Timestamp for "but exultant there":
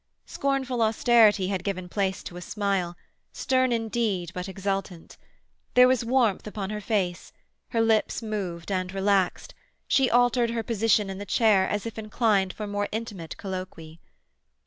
4.33-5.87